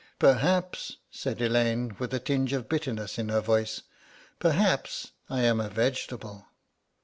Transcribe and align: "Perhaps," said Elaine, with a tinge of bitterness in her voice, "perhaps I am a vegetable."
"Perhaps," 0.17 0.97
said 1.11 1.39
Elaine, 1.43 1.95
with 1.99 2.11
a 2.11 2.19
tinge 2.19 2.53
of 2.53 2.67
bitterness 2.67 3.19
in 3.19 3.29
her 3.29 3.39
voice, 3.39 3.83
"perhaps 4.39 5.11
I 5.29 5.41
am 5.41 5.59
a 5.59 5.69
vegetable." 5.69 6.47